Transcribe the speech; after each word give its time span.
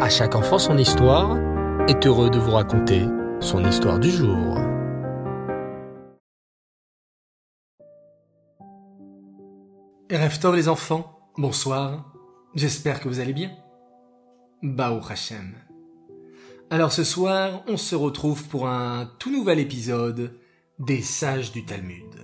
À 0.00 0.08
chaque 0.08 0.34
enfant 0.34 0.58
son 0.58 0.76
histoire 0.76 1.38
est 1.88 2.04
heureux 2.04 2.28
de 2.28 2.38
vous 2.38 2.50
raconter 2.50 3.02
son 3.38 3.64
histoire 3.64 4.00
du 4.00 4.10
jour. 4.10 4.58
Tov 10.40 10.56
les 10.56 10.68
enfants, 10.68 11.30
bonsoir, 11.38 12.12
j'espère 12.56 13.00
que 13.00 13.08
vous 13.08 13.20
allez 13.20 13.32
bien. 13.32 13.52
Baou 14.62 15.00
Hashem. 15.08 15.54
Alors 16.70 16.92
ce 16.92 17.04
soir, 17.04 17.62
on 17.68 17.76
se 17.76 17.94
retrouve 17.94 18.48
pour 18.48 18.66
un 18.68 19.08
tout 19.20 19.30
nouvel 19.30 19.60
épisode 19.60 20.38
des 20.80 21.02
sages 21.02 21.52
du 21.52 21.64
Talmud. 21.64 22.16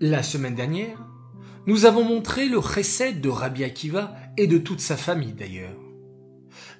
La 0.00 0.24
semaine 0.24 0.56
dernière, 0.56 0.98
nous 1.66 1.86
avons 1.86 2.02
montré 2.02 2.48
le 2.48 2.60
chesed 2.60 3.20
de 3.20 3.28
Rabbi 3.28 3.62
Akiva 3.62 4.14
et 4.36 4.48
de 4.48 4.58
toute 4.58 4.80
sa 4.80 4.96
famille 4.96 5.32
d'ailleurs. 5.32 5.89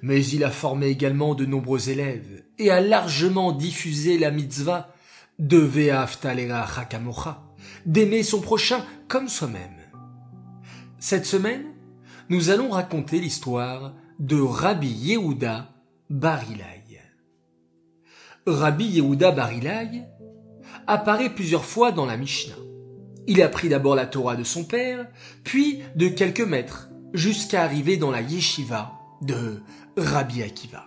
Mais 0.01 0.25
il 0.25 0.43
a 0.43 0.51
formé 0.51 0.87
également 0.87 1.35
de 1.35 1.45
nombreux 1.45 1.89
élèves 1.89 2.43
et 2.57 2.71
a 2.71 2.81
largement 2.81 3.51
diffusé 3.51 4.17
la 4.17 4.31
mitzvah 4.31 4.93
de 5.39 5.57
Ve'aftalera 5.57 6.65
Hakamocha, 6.77 7.43
d'aimer 7.85 8.23
son 8.23 8.41
prochain 8.41 8.85
comme 9.07 9.27
soi-même. 9.29 9.77
Cette 10.99 11.25
semaine, 11.25 11.65
nous 12.29 12.49
allons 12.49 12.69
raconter 12.69 13.19
l'histoire 13.19 13.93
de 14.19 14.39
Rabbi 14.39 14.87
Yehuda 14.87 15.69
Barilai. 16.09 16.81
Rabbi 18.47 18.85
Yehuda 18.85 19.31
Barilai 19.31 20.03
apparaît 20.87 21.33
plusieurs 21.33 21.65
fois 21.65 21.91
dans 21.91 22.05
la 22.05 22.17
Mishnah. 22.17 22.55
Il 23.27 23.41
apprit 23.41 23.69
d'abord 23.69 23.95
la 23.95 24.07
Torah 24.07 24.35
de 24.35 24.43
son 24.43 24.63
père, 24.63 25.07
puis 25.43 25.79
de 25.95 26.07
quelques 26.07 26.41
maîtres, 26.41 26.89
jusqu'à 27.13 27.63
arriver 27.63 27.97
dans 27.97 28.11
la 28.11 28.21
yeshiva 28.21 28.93
de 29.21 29.61
Rabbi 29.97 30.41
Akiva. 30.41 30.85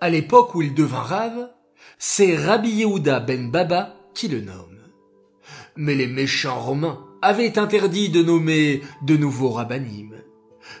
À 0.00 0.10
l'époque 0.10 0.54
où 0.54 0.62
il 0.62 0.74
devint 0.74 1.02
rave, 1.02 1.50
c'est 1.98 2.36
Rabbi 2.36 2.70
Yehuda 2.70 3.20
ben 3.20 3.50
Baba 3.50 3.94
qui 4.14 4.28
le 4.28 4.40
nomme. 4.40 4.78
Mais 5.76 5.94
les 5.94 6.08
méchants 6.08 6.58
romains 6.58 7.06
avaient 7.22 7.58
interdit 7.58 8.08
de 8.08 8.22
nommer 8.22 8.82
de 9.02 9.16
nouveaux 9.16 9.50
rabbinim. 9.50 10.16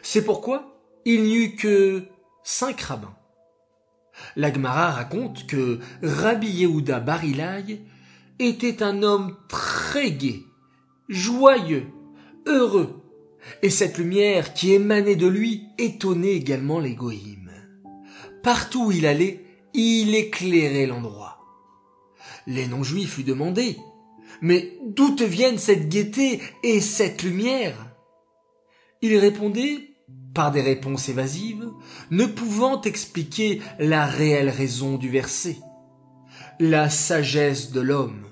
C'est 0.02 0.24
pourquoi 0.24 0.80
il 1.04 1.24
n'y 1.24 1.36
eut 1.36 1.56
que 1.56 2.04
cinq 2.42 2.80
rabbins. 2.80 3.14
L'Agmara 4.36 4.90
raconte 4.90 5.46
que 5.46 5.78
Rabbi 6.02 6.48
Yehuda 6.48 7.00
Barilai 7.00 7.82
était 8.38 8.82
un 8.82 9.02
homme 9.02 9.36
très 9.48 10.10
gai, 10.10 10.44
joyeux, 11.08 11.86
heureux, 12.46 12.99
et 13.62 13.70
cette 13.70 13.98
lumière 13.98 14.54
qui 14.54 14.72
émanait 14.72 15.16
de 15.16 15.26
lui 15.26 15.68
étonnait 15.78 16.34
également 16.34 16.78
les 16.78 16.96
Partout 18.42 18.86
où 18.86 18.92
il 18.92 19.06
allait, 19.06 19.44
il 19.74 20.14
éclairait 20.14 20.86
l'endroit. 20.86 21.38
Les 22.46 22.66
non-juifs 22.66 23.16
lui 23.16 23.24
demandaient 23.24 23.76
Mais 24.40 24.78
d'où 24.86 25.14
te 25.14 25.24
viennent 25.24 25.58
cette 25.58 25.88
gaieté 25.88 26.40
et 26.62 26.80
cette 26.80 27.22
lumière? 27.22 27.76
Il 29.02 29.16
répondait 29.16 29.90
par 30.34 30.52
des 30.52 30.60
réponses 30.60 31.08
évasives, 31.08 31.68
ne 32.10 32.24
pouvant 32.24 32.80
expliquer 32.82 33.60
la 33.78 34.06
réelle 34.06 34.48
raison 34.48 34.96
du 34.96 35.10
verset. 35.10 35.58
La 36.60 36.88
sagesse 36.88 37.72
de 37.72 37.80
l'homme 37.80 38.26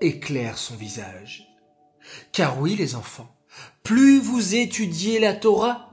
éclaire 0.00 0.58
son 0.58 0.74
visage. 0.74 1.48
Car 2.32 2.60
oui, 2.60 2.74
les 2.76 2.94
enfants, 2.94 3.34
plus 3.82 4.20
vous 4.20 4.54
étudiez 4.54 5.18
la 5.18 5.34
Torah, 5.34 5.90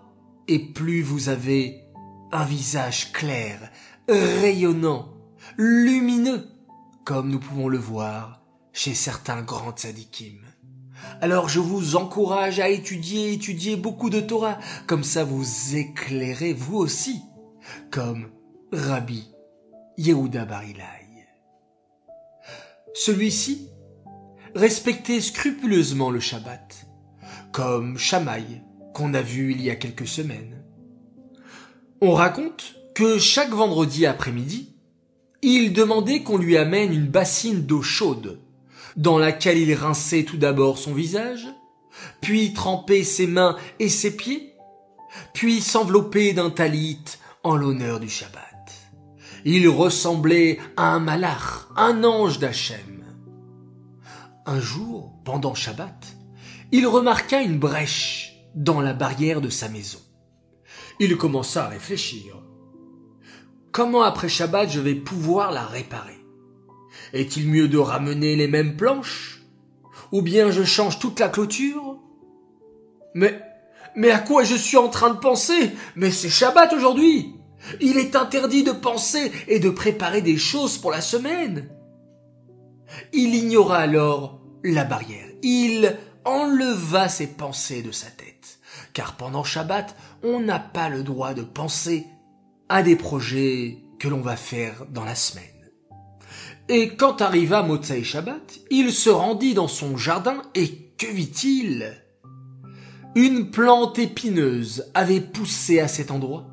et 0.47 0.59
plus 0.59 1.01
vous 1.01 1.29
avez 1.29 1.83
un 2.31 2.45
visage 2.45 3.11
clair, 3.11 3.71
rayonnant, 4.07 5.13
lumineux, 5.57 6.47
comme 7.05 7.29
nous 7.29 7.39
pouvons 7.39 7.67
le 7.67 7.77
voir 7.77 8.41
chez 8.73 8.93
certains 8.93 9.41
grands 9.41 9.71
tzadikim. 9.71 10.39
Alors 11.21 11.49
je 11.49 11.59
vous 11.59 11.95
encourage 11.95 12.59
à 12.59 12.69
étudier, 12.69 13.33
étudier 13.33 13.75
beaucoup 13.75 14.09
de 14.09 14.19
Torah, 14.19 14.59
comme 14.85 15.03
ça 15.03 15.23
vous 15.23 15.75
éclairez 15.75 16.53
vous 16.53 16.77
aussi, 16.77 17.21
comme 17.91 18.29
Rabbi 18.71 19.29
Yehuda 19.97 20.45
Barilai. 20.45 20.85
Celui-ci 22.93 23.69
respectait 24.55 25.21
scrupuleusement 25.21 26.09
le 26.09 26.19
Shabbat, 26.19 26.87
comme 27.51 27.97
Shamaï, 27.97 28.61
qu'on 28.93 29.13
a 29.13 29.21
vu 29.21 29.51
il 29.51 29.61
y 29.61 29.69
a 29.69 29.75
quelques 29.75 30.07
semaines. 30.07 30.63
On 32.01 32.13
raconte 32.13 32.75
que 32.95 33.17
chaque 33.17 33.51
vendredi 33.51 34.05
après-midi, 34.05 34.75
il 35.41 35.73
demandait 35.73 36.23
qu'on 36.23 36.37
lui 36.37 36.57
amène 36.57 36.93
une 36.93 37.07
bassine 37.07 37.65
d'eau 37.65 37.81
chaude, 37.81 38.39
dans 38.97 39.17
laquelle 39.17 39.57
il 39.57 39.73
rinçait 39.73 40.23
tout 40.23 40.37
d'abord 40.37 40.77
son 40.77 40.93
visage, 40.93 41.47
puis 42.21 42.53
trempait 42.53 43.03
ses 43.03 43.27
mains 43.27 43.55
et 43.79 43.89
ses 43.89 44.15
pieds, 44.15 44.53
puis 45.33 45.61
s'enveloppait 45.61 46.33
d'un 46.33 46.49
talit 46.49 46.99
en 47.43 47.55
l'honneur 47.55 47.99
du 47.99 48.09
Shabbat. 48.09 48.43
Il 49.45 49.67
ressemblait 49.69 50.59
à 50.75 50.91
un 50.93 50.99
malach, 50.99 51.67
un 51.77 52.03
ange 52.03 52.39
d'Hachem. 52.39 53.05
Un 54.45 54.59
jour, 54.59 55.13
pendant 55.23 55.53
Shabbat, 55.53 56.17
il 56.71 56.87
remarqua 56.87 57.41
une 57.41 57.59
brèche 57.59 58.35
dans 58.55 58.81
la 58.81 58.93
barrière 58.93 59.41
de 59.41 59.49
sa 59.49 59.69
maison. 59.69 59.99
Il 60.99 61.17
commença 61.17 61.65
à 61.65 61.69
réfléchir. 61.69 62.37
Comment 63.71 64.03
après 64.03 64.29
Shabbat 64.29 64.69
je 64.69 64.79
vais 64.79 64.95
pouvoir 64.95 65.51
la 65.51 65.65
réparer? 65.65 66.17
Est-il 67.13 67.47
mieux 67.47 67.67
de 67.67 67.77
ramener 67.77 68.35
les 68.35 68.47
mêmes 68.47 68.75
planches? 68.75 69.41
Ou 70.11 70.21
bien 70.21 70.51
je 70.51 70.63
change 70.63 70.99
toute 70.99 71.19
la 71.19 71.29
clôture? 71.29 71.97
Mais, 73.13 73.41
mais 73.95 74.11
à 74.11 74.19
quoi 74.19 74.43
je 74.43 74.55
suis 74.55 74.77
en 74.77 74.89
train 74.89 75.13
de 75.13 75.19
penser? 75.19 75.71
Mais 75.95 76.11
c'est 76.11 76.29
Shabbat 76.29 76.73
aujourd'hui 76.73 77.35
Il 77.81 77.97
est 77.97 78.15
interdit 78.15 78.63
de 78.63 78.71
penser 78.71 79.31
et 79.47 79.59
de 79.59 79.69
préparer 79.69 80.21
des 80.21 80.37
choses 80.37 80.77
pour 80.77 80.91
la 80.91 81.01
semaine. 81.01 81.69
Il 83.13 83.35
ignora 83.35 83.77
alors 83.77 84.41
la 84.63 84.83
barrière. 84.83 85.27
Il 85.41 85.97
enleva 86.25 87.09
ses 87.09 87.27
pensées 87.27 87.81
de 87.81 87.91
sa 87.91 88.09
tête. 88.09 88.59
Car 88.93 89.15
pendant 89.15 89.43
Shabbat, 89.43 89.95
on 90.23 90.39
n'a 90.39 90.59
pas 90.59 90.89
le 90.89 91.03
droit 91.03 91.33
de 91.33 91.43
penser 91.43 92.07
à 92.69 92.83
des 92.83 92.95
projets 92.95 93.77
que 93.99 94.07
l'on 94.07 94.21
va 94.21 94.35
faire 94.35 94.85
dans 94.89 95.05
la 95.05 95.15
semaine. 95.15 95.45
Et 96.67 96.95
quand 96.95 97.21
arriva 97.21 97.63
Motsai 97.63 98.03
Shabbat, 98.03 98.59
il 98.69 98.93
se 98.93 99.09
rendit 99.09 99.55
dans 99.55 99.67
son 99.67 99.97
jardin 99.97 100.43
et 100.53 100.93
que 100.97 101.07
vit-il? 101.07 101.95
Une 103.15 103.49
plante 103.49 103.97
épineuse 103.97 104.91
avait 104.93 105.19
poussé 105.21 105.79
à 105.79 105.87
cet 105.87 106.11
endroit, 106.11 106.45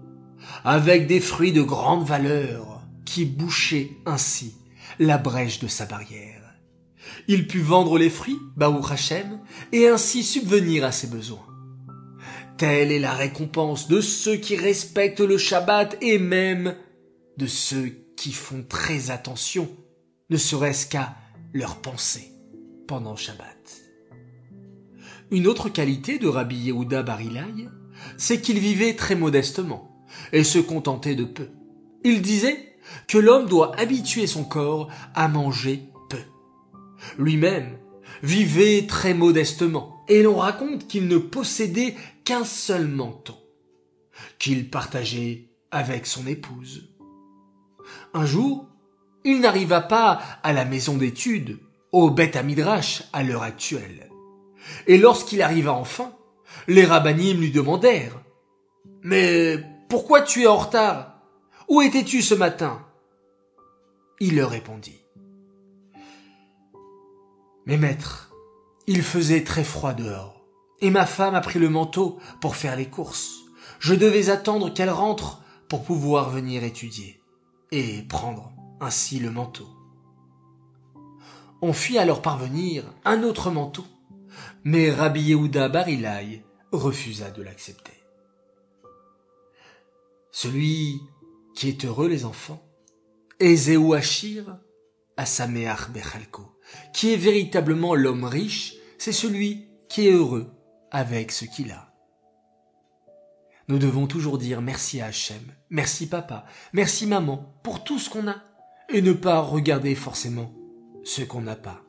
avec 0.65 1.06
des 1.06 1.21
fruits 1.21 1.53
de 1.53 1.62
grande 1.62 2.06
valeur 2.06 2.83
qui 3.04 3.27
bouchaient 3.27 3.91
ainsi 4.06 4.54
la 4.98 5.19
brèche 5.19 5.59
de 5.59 5.69
sa 5.69 5.84
barrière. 5.84 6.46
Il 7.28 7.47
put 7.47 7.61
vendre 7.61 7.99
les 7.99 8.11
fruits, 8.11 8.39
Baou 8.56 8.81
Hachem, 8.89 9.41
et 9.72 9.89
ainsi 9.89 10.22
subvenir 10.22 10.84
à 10.84 10.93
ses 10.93 11.06
besoins. 11.06 11.47
Telle 12.56 12.91
est 12.91 12.99
la 12.99 13.12
récompense 13.12 13.89
de 13.89 14.00
ceux 14.00 14.37
qui 14.37 14.56
respectent 14.56 15.21
le 15.21 15.37
Shabbat 15.37 15.99
et 16.00 16.19
même 16.19 16.75
de 17.37 17.47
ceux 17.47 17.93
qui 18.16 18.33
font 18.33 18.65
très 18.66 19.11
attention, 19.11 19.69
ne 20.31 20.37
serait-ce 20.37 20.87
qu'à 20.87 21.15
leurs 21.53 21.77
pensées 21.77 22.33
pendant 22.87 23.16
Shabbat. 23.16 23.56
Une 25.31 25.47
autre 25.47 25.69
qualité 25.69 26.19
de 26.19 26.28
Rabbi 26.28 26.56
Yehuda 26.56 27.03
Barilai, 27.03 27.69
c'est 28.16 28.41
qu'il 28.41 28.59
vivait 28.59 28.95
très 28.95 29.16
modestement 29.16 30.07
et 30.33 30.45
se 30.45 30.59
contentait 30.59 31.15
de 31.15 31.25
peu. 31.25 31.48
Il 32.04 32.22
disait 32.22 32.77
que 33.09 33.19
l'homme 33.19 33.47
doit 33.47 33.78
habituer 33.78 34.27
son 34.27 34.45
corps 34.45 34.89
à 35.15 35.28
manger 35.28 35.91
lui-même 37.19 37.79
vivait 38.23 38.87
très 38.87 39.15
modestement, 39.15 40.05
et 40.09 40.23
l'on 40.23 40.37
raconte 40.37 40.87
qu'il 40.87 41.09
ne 41.09 41.19
possédait 41.19 41.97
qu'un 42.25 42.45
seul 42.45 42.87
menton, 42.87 43.37
qu'il 44.39 44.71
partageait 44.71 45.49
avec 45.71 46.07
son 46.07 46.27
épouse. 46.27 46.89
Un 48.15 48.25
jour, 48.25 48.69
il 49.25 49.41
n'arriva 49.41 49.81
pas 49.81 50.21
à 50.43 50.53
la 50.53 50.65
maison 50.65 50.97
d'études, 50.97 51.59
au 51.93 52.11
Beth 52.11 52.37
Midrash 52.43 53.05
à 53.13 53.23
l'heure 53.23 53.43
actuelle. 53.43 54.11
Et 54.87 54.99
lorsqu'il 54.99 55.43
arriva 55.43 55.73
enfin, 55.73 56.13
les 56.69 56.85
rabbinim 56.85 57.41
lui 57.41 57.51
demandèrent 57.51 58.21
Mais 59.03 59.63
pourquoi 59.89 60.23
tu 60.23 60.43
es 60.43 60.47
en 60.47 60.57
retard? 60.57 61.21
Où 61.69 61.83
étais-tu 61.83 62.23
ce 62.23 62.35
matin? 62.35 62.85
Il 64.21 64.37
leur 64.37 64.51
répondit 64.51 65.06
mes 67.66 67.77
maîtres, 67.77 68.33
il 68.86 69.03
faisait 69.03 69.42
très 69.42 69.65
froid 69.65 69.92
dehors, 69.92 70.47
et 70.80 70.91
ma 70.91 71.04
femme 71.04 71.34
a 71.34 71.41
pris 71.41 71.59
le 71.59 71.68
manteau 71.68 72.18
pour 72.41 72.54
faire 72.54 72.77
les 72.77 72.89
courses. 72.89 73.41
Je 73.80 73.95
devais 73.95 74.30
attendre 74.30 74.72
qu'elle 74.72 74.91
rentre 74.91 75.42
pour 75.68 75.83
pouvoir 75.84 76.30
venir 76.30 76.63
étudier 76.63 77.21
et 77.72 78.03
prendre 78.03 78.53
ainsi 78.80 79.18
le 79.18 79.30
manteau. 79.30 79.68
On 81.60 81.72
fit 81.72 81.98
alors 81.98 82.22
parvenir 82.22 82.84
un 83.04 83.22
autre 83.24 83.51
manteau, 83.51 83.84
mais 84.62 84.91
Rabbi 84.91 85.22
Yehuda 85.22 85.69
Barilai 85.69 86.45
refusa 86.71 87.30
de 87.30 87.42
l'accepter. 87.42 87.92
Celui 90.30 91.01
qui 91.54 91.69
est 91.69 91.84
heureux, 91.84 92.09
les 92.09 92.24
enfants, 92.24 92.62
est 93.41 93.57
Zéou 93.57 93.95
Asameach 95.16 95.91
Bechalko, 95.91 96.59
qui 96.92 97.13
est 97.13 97.16
véritablement 97.16 97.95
l'homme 97.95 98.24
riche, 98.24 98.74
c'est 98.98 99.13
celui 99.13 99.68
qui 99.89 100.09
est 100.09 100.13
heureux 100.13 100.53
avec 100.91 101.33
ce 101.33 101.45
qu'il 101.45 101.71
a. 101.71 101.92
Nous 103.68 103.78
devons 103.78 104.07
toujours 104.07 104.39
dire 104.39 104.63
merci 104.63 105.01
à 105.01 105.07
Hachem, 105.07 105.42
merci 105.71 106.09
papa, 106.09 106.45
merci 106.72 107.07
maman 107.07 107.59
pour 107.63 107.83
tout 107.83 107.98
ce 107.98 108.10
qu'on 108.10 108.28
a, 108.28 108.36
et 108.89 109.03
ne 109.03 109.13
pas 109.13 109.41
regarder 109.41 109.95
forcément 109.95 110.53
ce 111.03 111.22
qu'on 111.22 111.41
n'a 111.41 111.57
pas. 111.57 111.83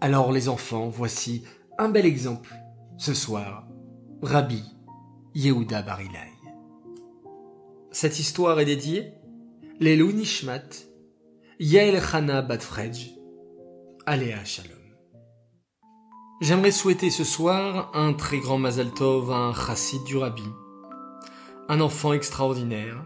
Alors 0.00 0.32
les 0.32 0.48
enfants, 0.48 0.88
voici 0.88 1.44
un 1.78 1.88
bel 1.88 2.06
exemple. 2.06 2.54
Ce 2.96 3.14
soir, 3.14 3.68
Rabbi 4.22 4.64
Yehuda 5.34 5.82
Barilai. 5.82 6.32
Cette 7.90 8.18
histoire 8.18 8.58
est 8.60 8.64
dédiée 8.64 9.12
Lelou 9.80 10.12
Nishmat, 10.12 10.87
Yael 11.60 12.00
Chana 12.00 12.40
Batfrej, 12.40 13.18
Aléa 14.06 14.44
Shalom. 14.44 14.78
J'aimerais 16.40 16.70
souhaiter 16.70 17.10
ce 17.10 17.24
soir 17.24 17.90
un 17.94 18.12
très 18.12 18.38
grand 18.38 18.58
Mazal 18.58 18.92
Tov 18.92 19.32
à 19.32 19.38
un 19.38 19.52
chassid 19.52 20.04
du 20.04 20.16
Rabbi, 20.16 20.48
un 21.68 21.80
enfant 21.80 22.12
extraordinaire, 22.12 23.04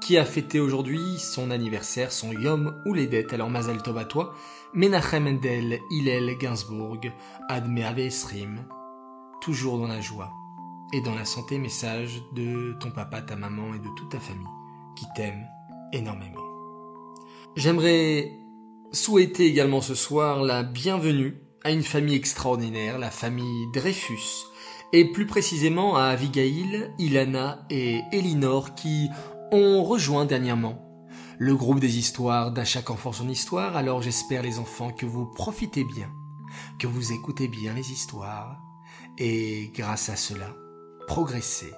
qui 0.00 0.16
a 0.16 0.24
fêté 0.24 0.60
aujourd'hui 0.60 1.18
son 1.18 1.50
anniversaire, 1.50 2.10
son 2.10 2.32
Yom 2.32 2.82
ou 2.86 2.94
les 2.94 3.06
dettes. 3.06 3.34
Alors 3.34 3.50
Mazal 3.50 3.82
Tov 3.82 3.98
à 3.98 4.06
toi, 4.06 4.34
Menachem 4.72 5.24
Mendel, 5.24 5.78
Hillel 5.90 6.38
Gainsbourg, 6.38 7.00
Adme 7.50 7.76
Esrim, 7.98 8.66
toujours 9.42 9.78
dans 9.78 9.88
la 9.88 10.00
joie 10.00 10.32
et 10.94 11.02
dans 11.02 11.14
la 11.14 11.26
santé, 11.26 11.58
message 11.58 12.22
de 12.32 12.72
ton 12.80 12.90
papa, 12.90 13.20
ta 13.20 13.36
maman 13.36 13.74
et 13.74 13.78
de 13.78 13.94
toute 13.94 14.08
ta 14.08 14.20
famille 14.20 14.46
qui 14.96 15.04
t'aiment 15.14 15.46
énormément. 15.92 16.43
J'aimerais 17.56 18.32
souhaiter 18.90 19.46
également 19.46 19.80
ce 19.80 19.94
soir 19.94 20.42
la 20.42 20.64
bienvenue 20.64 21.36
à 21.62 21.70
une 21.70 21.84
famille 21.84 22.16
extraordinaire, 22.16 22.98
la 22.98 23.12
famille 23.12 23.68
Dreyfus, 23.72 24.46
et 24.92 25.12
plus 25.12 25.24
précisément 25.24 25.96
à 25.96 26.06
Abigail, 26.06 26.90
Ilana 26.98 27.64
et 27.70 28.00
Elinor 28.12 28.74
qui 28.74 29.08
ont 29.52 29.84
rejoint 29.84 30.24
dernièrement 30.24 31.06
le 31.38 31.54
groupe 31.54 31.78
des 31.78 31.96
histoires 31.96 32.50
d'À 32.50 32.64
chaque 32.64 32.90
enfant 32.90 33.12
son 33.12 33.28
histoire, 33.28 33.76
alors 33.76 34.02
j'espère 34.02 34.42
les 34.42 34.58
enfants 34.58 34.90
que 34.90 35.06
vous 35.06 35.26
profitez 35.26 35.84
bien, 35.84 36.10
que 36.80 36.88
vous 36.88 37.12
écoutez 37.12 37.46
bien 37.46 37.72
les 37.72 37.92
histoires, 37.92 38.58
et 39.16 39.70
grâce 39.76 40.08
à 40.08 40.16
cela, 40.16 40.56
progressez 41.06 41.72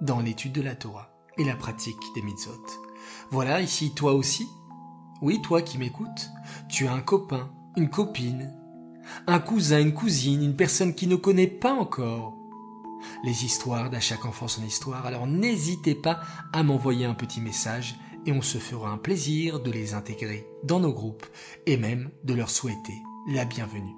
dans 0.00 0.20
l'étude 0.20 0.52
de 0.52 0.62
la 0.62 0.76
Torah 0.76 1.10
et 1.38 1.44
la 1.44 1.56
pratique 1.56 1.98
des 2.14 2.22
mitzvot. 2.22 2.64
Voilà, 3.30 3.60
ici 3.60 3.92
toi 3.94 4.12
aussi, 4.12 4.48
oui 5.22 5.40
toi 5.42 5.62
qui 5.62 5.78
m'écoutes, 5.78 6.30
tu 6.68 6.86
as 6.86 6.92
un 6.92 7.00
copain, 7.00 7.50
une 7.76 7.90
copine, 7.90 8.52
un 9.26 9.38
cousin, 9.38 9.80
une 9.80 9.94
cousine, 9.94 10.42
une 10.42 10.56
personne 10.56 10.94
qui 10.94 11.06
ne 11.06 11.16
connaît 11.16 11.46
pas 11.46 11.72
encore 11.72 12.34
les 13.24 13.44
histoires 13.44 13.90
d'à 13.90 14.00
chaque 14.00 14.24
enfant 14.24 14.48
son 14.48 14.64
histoire, 14.64 15.06
alors 15.06 15.26
n'hésitez 15.26 15.94
pas 15.94 16.20
à 16.52 16.62
m'envoyer 16.62 17.04
un 17.04 17.14
petit 17.14 17.40
message 17.40 17.96
et 18.26 18.32
on 18.32 18.42
se 18.42 18.58
fera 18.58 18.90
un 18.90 18.98
plaisir 18.98 19.60
de 19.60 19.70
les 19.70 19.94
intégrer 19.94 20.46
dans 20.64 20.80
nos 20.80 20.92
groupes 20.92 21.26
et 21.66 21.76
même 21.76 22.10
de 22.24 22.34
leur 22.34 22.50
souhaiter 22.50 23.02
la 23.28 23.44
bienvenue. 23.44 23.94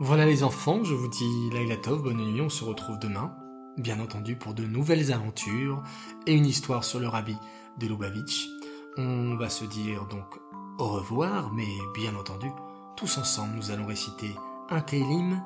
Voilà 0.00 0.26
les 0.26 0.42
enfants, 0.42 0.82
je 0.84 0.94
vous 0.94 1.08
dis 1.08 1.50
Laila 1.52 1.76
Tov, 1.76 2.02
bonne 2.02 2.16
nuit, 2.16 2.40
on 2.40 2.48
se 2.48 2.64
retrouve 2.64 2.98
demain, 2.98 3.34
bien 3.78 4.00
entendu 4.00 4.36
pour 4.36 4.54
de 4.54 4.64
nouvelles 4.64 5.12
aventures 5.12 5.82
et 6.26 6.34
une 6.34 6.46
histoire 6.46 6.84
sur 6.84 7.00
le 7.00 7.08
rabbi 7.08 7.36
de 7.78 7.86
Lubavitch. 7.86 8.48
On 8.98 9.36
va 9.36 9.48
se 9.48 9.64
dire 9.64 10.06
donc 10.06 10.38
au 10.78 10.88
revoir, 10.88 11.52
mais 11.52 11.66
bien 11.94 12.14
entendu, 12.14 12.50
tous 12.96 13.18
ensemble 13.18 13.54
nous 13.54 13.70
allons 13.70 13.86
réciter 13.86 14.30
un 14.68 14.80
Télim, 14.80 15.42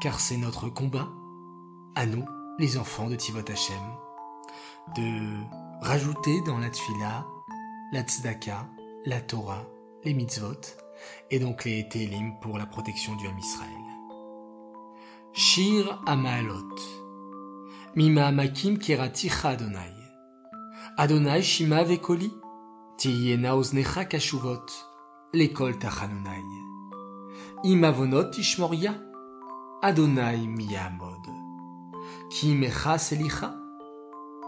car 0.00 0.20
c'est 0.20 0.36
notre 0.36 0.68
combat, 0.68 1.08
à 1.94 2.06
nous, 2.06 2.24
les 2.58 2.76
enfants 2.76 3.08
de 3.08 3.16
Tivot 3.16 3.40
Hashem, 3.48 3.82
de 4.96 5.84
rajouter 5.84 6.40
dans 6.42 6.58
la 6.58 6.70
tfila 6.70 7.26
la 7.92 8.02
tzedaka, 8.02 8.68
la 9.04 9.20
Torah, 9.20 9.64
les 10.04 10.14
mitzvot, 10.14 10.60
et 11.30 11.38
donc 11.38 11.64
les 11.64 11.88
Télim 11.88 12.38
pour 12.40 12.58
la 12.58 12.66
protection 12.66 13.14
du 13.16 13.26
Ham 13.26 13.38
Israël. 13.38 13.68
Shir 15.32 16.02
Amalot. 16.06 16.74
Mima 17.96 18.32
Makim 18.32 18.78
Kiraticha 18.78 19.50
Adonai. 19.50 19.92
Adonai 20.96 21.42
Shima 21.42 21.84
Vekoli. 21.84 22.32
Oznecha 23.04 24.04
Kashuvot. 24.04 24.66
L'école 25.34 25.78
Tachanunai. 25.78 26.44
Imavonot 27.64 28.30
Ishmoria. 28.38 28.94
Adonai 29.82 30.46
Miyamod. 30.46 31.26
Kimecha 32.30 32.98
Selicha. 32.98 33.54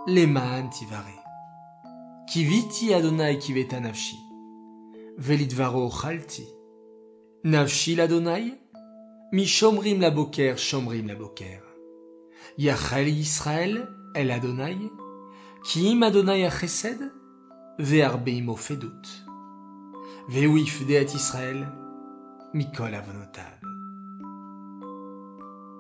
Leman 0.07 0.71
Tivare. 0.71 1.19
Kiviti 2.31 2.95
Adonai 2.95 3.39
Kiveta 3.39 3.81
Nafshi. 3.81 4.19
Velidvaro 5.19 5.91
Chalti. 5.91 6.47
Nafshi 7.45 7.97
l'Adonai. 7.97 8.55
Mi 9.33 9.47
shomrim 9.47 10.01
la 10.01 10.11
boker, 10.11 10.57
shomrim 10.57 11.09
la 11.09 11.15
boker. 11.17 11.63
Yachel 12.57 13.09
Yisrael, 13.09 13.89
el 14.15 14.31
Adonai. 14.31 14.91
Ki 15.65 15.91
im 15.91 16.03
Adonai 16.05 16.45
achesed, 16.45 17.11
ve'arbeim 17.79 18.49
ofedut. 18.49 19.25
Ve'u 20.29 20.59
yifdeat 20.59 21.15
Israël, 21.15 21.67
mikol 22.55 22.95
avonotav. 22.95 23.59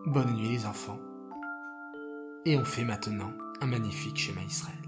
Bonne 0.07 0.35
nuit 0.35 0.49
les 0.49 0.67
enfants. 0.67 1.01
Et 2.45 2.59
on 2.59 2.65
fait 2.65 2.85
maintenant 2.85 3.33
un 3.61 3.67
magnifique 3.67 4.19
schéma 4.19 4.43
Israël. 4.43 4.84